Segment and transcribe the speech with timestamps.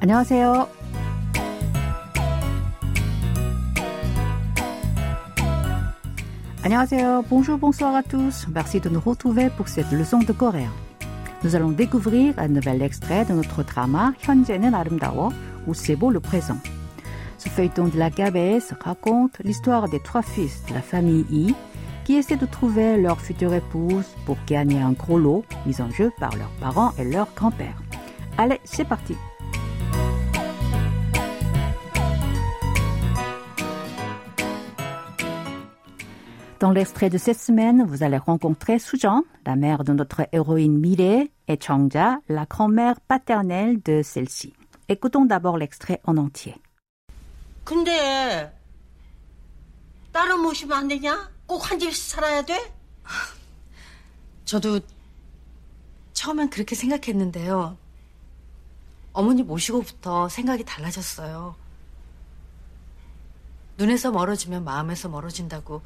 [0.00, 0.68] 안녕하세요.
[6.62, 7.24] 안녕하세요.
[7.30, 8.46] Bonjour, bonsoir à tous.
[8.52, 10.72] Merci de nous retrouver pour cette leçon de coréen.
[11.44, 15.32] Nous allons découvrir un nouvel extrait de notre drama 현재는 아름다워
[15.68, 16.58] où c'est beau le présent.
[17.38, 21.54] Ce feuilleton de la KBS raconte l'histoire des trois fils de la famille Yi
[22.04, 26.10] qui essaient de trouver leur future épouse pour gagner un gros lot mis en jeu
[26.18, 27.80] par leurs parents et leur grand-père.
[28.38, 29.14] Allez, c'est parti
[36.61, 41.25] Dans l'extrait de cette semaine, vous allez rencontrer Sujan, la mère de notre héroïne Mire,
[41.47, 44.53] et Changja, la grand-mère paternelle de celle-ci.
[44.87, 46.55] Écoutons d'abord l'extrait en entier.
[47.65, 48.55] 근데
[50.13, 51.31] 따로 모시면 안 되냐?
[51.47, 52.55] 꼭 한 집에서 살아야 돼?
[54.45, 54.81] 저도
[56.13, 57.75] 처음엔 그렇게 생각했는데요.
[59.13, 61.55] 어머니 모시고부터 생각이 달라졌어요.
[63.79, 65.81] 눈에서 멀어지면 마음에서 멀어진다고.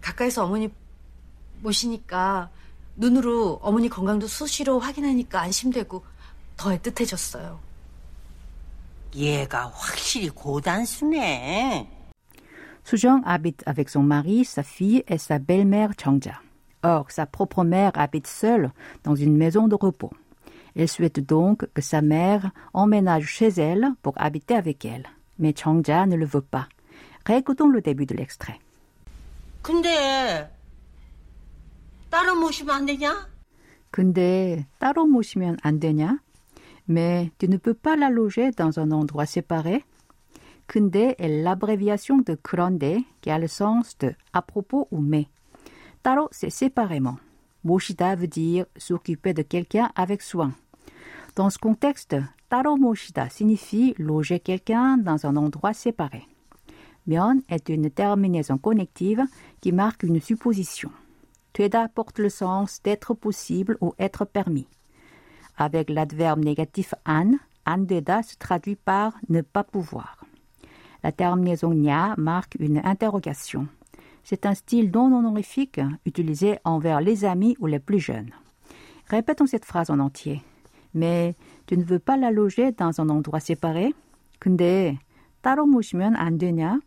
[0.00, 0.70] 가까이서 어머니
[1.62, 2.50] 모시니까
[2.96, 6.04] 눈으로 어머니 건강도 수시로 확인하니까 안심되고
[6.56, 7.58] 더 애틋해졌어요.
[9.14, 11.88] 얘가 확실히 고단수네.
[12.84, 16.40] Sujong habite avec son mari, sa fille et sa belle-mère Changja.
[16.82, 18.72] Or, sa propre mère habite seule
[19.04, 20.10] dans une maison de repos.
[20.74, 25.06] Elle souhaite donc que sa mère emménage chez elle pour habiter avec elle.
[25.38, 26.68] Mais Changja ne le veut pas.
[27.26, 28.58] Réécoutons le début de l'extrait.
[29.61, 30.51] 근데
[32.09, 33.27] 따로 모시면 안 되냐?
[33.91, 36.19] 근데 따로 모시면 안 되냐?
[36.87, 39.83] Mais tu ne peux pas la loger dans un endroit séparé?
[40.67, 45.27] 근데 est l'abréviation de 그런데 qui a le sens de à propos ou mais.
[46.03, 47.17] 따로 c'est séparément.
[47.63, 50.53] 모시다 veut dire s'occuper de quelqu'un avec soin.
[51.35, 52.15] Dans ce contexte,
[52.49, 56.27] 따로 모시다 signifie loger quelqu'un dans un endroit séparé.
[57.07, 59.23] 면 est une terminaison connective
[59.61, 60.91] qui marque une supposition.
[61.53, 64.67] 되다 porte le sens d'être possible ou être permis.
[65.57, 70.25] Avec l'adverbe négatif an, 안 되다 se traduit par ne pas pouvoir.
[71.03, 73.67] La terminaison nya marque une interrogation.
[74.23, 78.31] C'est un style non honorifique utilisé envers les amis ou les plus jeunes.
[79.07, 80.41] Répétons cette phrase en entier.
[80.95, 81.35] Mais
[81.67, 83.93] tu ne veux pas la loger dans un endroit séparé?
[84.39, 84.97] 근데
[85.41, 86.79] 따로 모시면 안 되냐?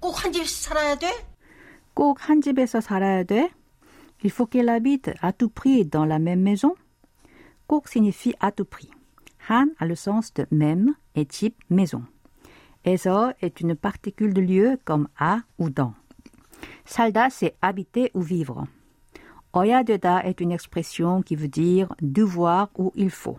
[0.00, 1.10] 꼭 한 집에서 살아야 돼?
[1.94, 3.50] 꼭 한 집에서 살아야 돼?
[4.22, 6.74] Il faut qu'elle habite à tout prix dans la même maison?
[7.66, 8.90] 꼭 signifie à tout prix.
[9.48, 12.02] Han a le sens de même et type maison.
[12.84, 15.94] 에서 est une particule de lieu comme à ou dans.
[16.84, 18.66] 살다 c'est habiter ou vivre.
[19.56, 23.38] 어야 되다 est une expression qui veut dire devoir ou il faut.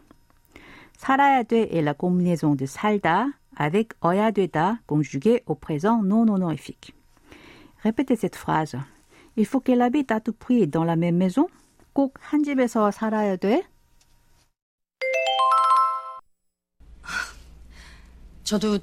[0.98, 3.28] 살아야 돼 est la combinaison de 살다
[3.60, 6.94] avec 어야 되다 conjugué au présent non honorifique.
[7.84, 8.78] Répétez cette phrase.
[9.38, 11.48] Il faut qu'elle habite à tout prix dans la même maison?
[11.94, 13.64] 꼭 한 집에서 살아야 돼?
[18.44, 18.80] 저도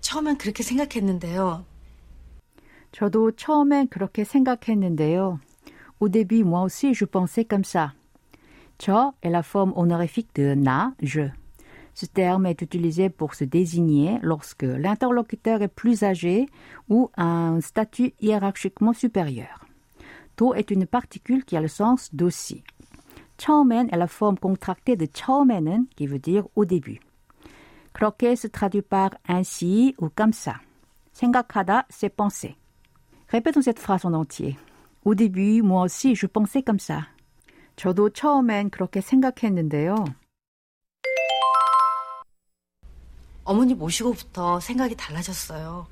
[0.00, 1.64] 처음엔 그렇게 생각했는데요.
[2.92, 5.40] 저도 처음엔 그렇게 생각했는데요.
[6.00, 7.94] Au début, moi aussi, je pensais comme ça.
[8.78, 11.30] 저 est la forme honorifique de na, je.
[11.98, 16.48] Ce terme est utilisé pour se désigner lorsque l'interlocuteur est plus âgé
[16.88, 19.66] ou a un statut hiérarchiquement supérieur.
[20.36, 22.64] Do est une particule qui a le sens d'aussi.
[23.36, 27.00] 처음엔 est la forme contractée de 처음에는 qui veut dire au début.
[27.92, 30.60] 그렇게 se traduit par ainsi ou comme ça.
[31.12, 32.56] 생각하다, c'est penser.
[33.28, 34.56] Répétons cette phrase en entier.
[35.04, 37.06] Au début, moi aussi, je pensais comme ça.
[37.76, 40.04] 저도 처음엔 그렇게 생각했는데요.
[43.48, 45.86] 어머니 모시고부터 생각이 달라졌어요.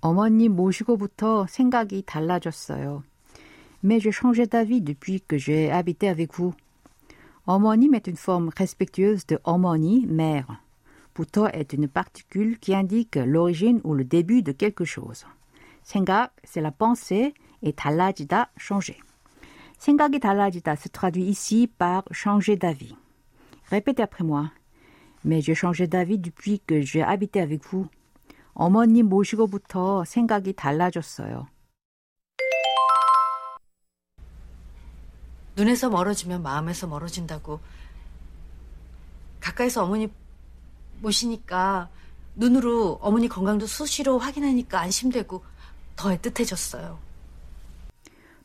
[0.00, 3.02] 어머님 모시고부터 생각이 달라졌어요.
[3.82, 6.54] Mais j'ai changé d'avis depuis que j'ai habité avec vous.
[7.46, 10.60] 어머님 est une forme respectueuse de 어머니, mère.
[11.14, 15.24] 부터 est une particule qui indique l'origine ou le début de quelque chose.
[15.82, 18.98] 생각, c'est la pensée et 달라지다, changer.
[19.78, 22.96] 생각이 달라지다 se traduit ici par changer d'avis.
[23.70, 24.50] Répétez après moi.
[25.23, 27.87] Mais j'ai changé d'avis depuis que j'ai habité avec vous.
[28.53, 31.47] 어머님 모시고부터 생각이 달라졌어요.
[35.55, 37.59] 눈에서 멀어지면 마음에서 멀어진다고.
[39.39, 40.11] 가까이서 어머니
[41.01, 41.89] 모시니까
[42.35, 45.43] 눈으로 어머니 건강도 수시로 확인하니까 안심되고
[45.95, 46.97] 더 애틋해졌어요.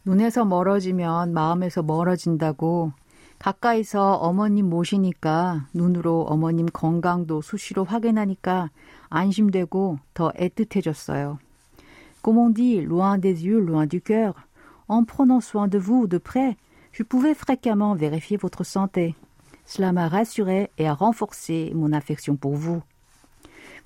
[0.04, 2.92] 눈에서 멀어지면 마음에서 멀어진다고
[3.38, 8.70] 가까이서 어머님 모시니까 눈으로 어머님 건강도 수시로 확인하니까
[9.10, 11.38] 안심되고 더 애틋해졌어요.
[12.22, 14.34] Comme on dit, loin des yeux, loin du cœur,
[14.88, 16.56] en prenant soin de vous de près,
[16.92, 19.14] je pouvais fréquemment vérifier votre santé.
[19.66, 22.82] Cela m'a rassuré et a renforcé mon affection pour vous.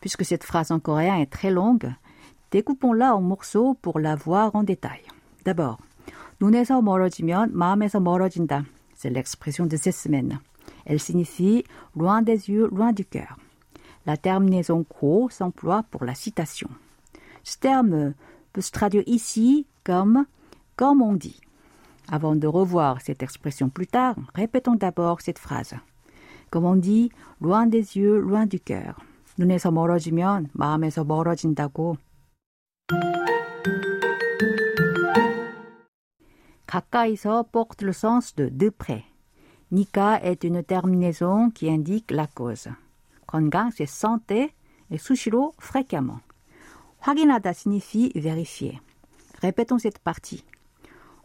[0.01, 1.93] Puisque cette phrase en coréen est très longue,
[2.53, 5.01] découpons-la en morceaux pour la voir en détail.
[5.45, 5.79] D'abord,
[6.41, 8.65] 눈에서 멀어지면 마음에서 멀어진다.
[8.98, 10.40] C'est l'expression de cette semaine.
[10.86, 11.64] Elle signifie
[11.96, 13.38] loin des yeux, loin du cœur.
[14.06, 16.70] La terminaison ko s'emploie pour la citation.
[17.44, 18.14] Ce terme
[18.52, 20.26] peut se traduire ici comme
[20.76, 21.40] comme on dit.
[22.10, 25.74] Avant de revoir cette expression plus tard, répétons d'abord cette phrase.
[26.50, 28.96] Comme on dit, loin des yeux, loin du cœur.
[29.38, 31.98] 눈에서 멀어지면 마음에서 멀어진다고.
[36.68, 39.04] 가까이서 porte le sens de de près.
[39.72, 42.70] Nika est une terminaison qui indique la cause.
[43.28, 44.54] 건강, c'est santé
[44.92, 46.20] et sushiro, fréquemment.
[47.00, 48.80] 확인하다 signifie vérifier.
[49.42, 50.46] Répétons cette partie.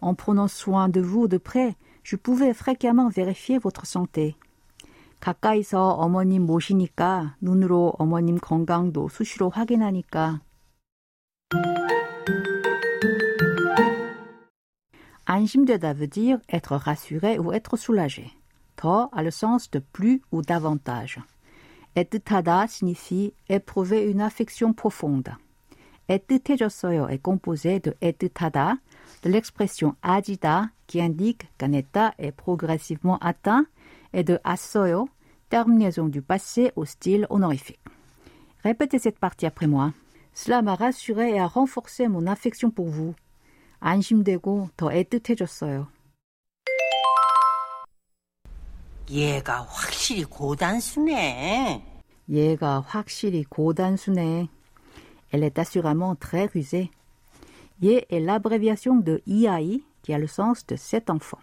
[0.00, 4.34] En prenant soin de vous de près, je pouvais fréquemment vérifier votre santé.
[5.20, 10.40] 가까이서 어머님 모시니까 눈으로 어머님 건강도 수시로 확인하니까
[15.33, 18.31] Anjimdeda veut dire être rassuré ou être soulagé.
[18.75, 21.19] To a le sens de plus ou davantage.
[21.95, 25.29] Et tada signifie éprouver une affection profonde.
[26.07, 28.75] Et tejosoyo est composé de et tada,
[29.23, 33.65] de l'expression ajida qui indique qu'un état est progressivement atteint
[34.13, 35.09] et de asoyo,
[35.49, 37.79] terminaison du passé au style honorifique.
[38.63, 39.93] Répétez cette partie après moi.
[40.35, 43.15] Cela m'a rassuré et a renforcé mon affection pour vous.
[43.82, 45.86] 안심되고 더 애틋해졌어요.
[49.10, 51.82] 얘가 확실히 고단수네.
[52.28, 54.48] 얘가 확실히 고단수네.
[55.30, 56.90] Elle est assurément très rusée.
[57.80, 61.38] Ye est l'abréviation de IAI qui a le sens de cet enfant.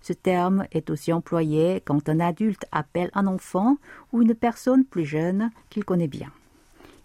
[0.00, 3.78] Ce terme est aussi employé quand un adulte appelle un enfant
[4.12, 6.30] ou une personne plus jeune qu'il connaît bien.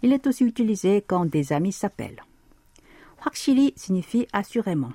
[0.02, 2.22] Il est aussi utilisé quand des amis s'appellent.
[3.24, 4.92] 확실히 signifie assurément.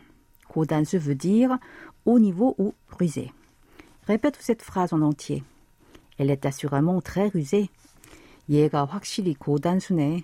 [0.50, 1.58] 고단수 veut dire
[2.06, 3.32] au niveau ou rusé.
[4.08, 5.44] Répète cette phrase en entier.
[6.18, 7.70] Elle est assurément très rusée.
[8.50, 10.24] 얘가 확실히 고단수네.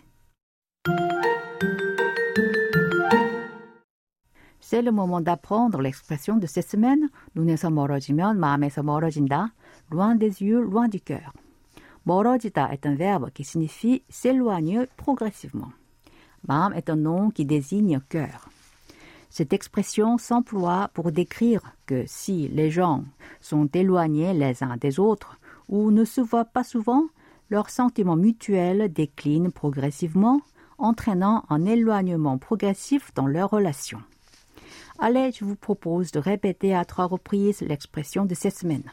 [4.60, 7.10] C'est le moment d'apprendre l'expression de cette semaine.
[7.36, 9.54] 눈에서 멀어지면 마음에서 멀어진다.
[9.92, 11.34] Loin des yeux, loin du cœur.
[12.06, 15.74] 멀어지다 est un verbe qui signifie s'éloigner progressivement.
[16.48, 18.50] 마음 est un nom qui désigne cœur.
[19.30, 23.06] Cette expression s'emploie pour décrire que si les gens
[23.40, 25.38] sont éloignés les uns des autres
[25.70, 27.06] ou ne se voient pas souvent,
[27.50, 30.42] leurs sentiments mutuels déclinent progressivement,
[30.78, 34.02] entraînant un éloignement progressif dans leur relation.
[35.00, 38.84] Allez, je vous propose de répéter à trois reprises l'expression de cette semaine.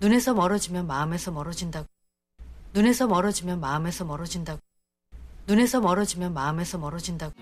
[0.00, 1.86] 눈에서 멀어지면 마음에서 멀어진다고.
[2.74, 4.60] 눈에서 멀어지면 마음에서 멀어진다고.
[5.46, 7.32] 눈에서 멀어지면 마음에서 멀어진다고.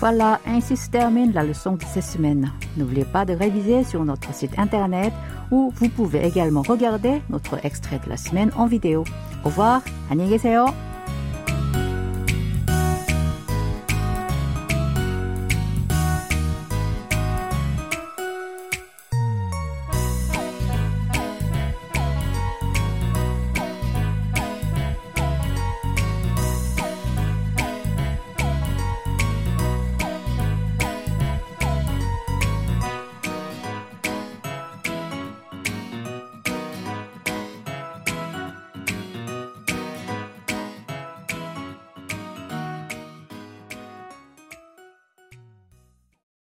[0.00, 2.50] Voilà, ainsi se termine la leçon de cette semaine.
[2.78, 5.12] N'oubliez pas de réviser sur notre site internet
[5.50, 9.04] où vous pouvez également regarder notre extrait de la semaine en vidéo.
[9.44, 10.83] Au revoir, 안녕히 계세요.